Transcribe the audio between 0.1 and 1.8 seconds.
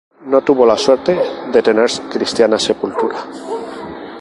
No tuvo la suerte de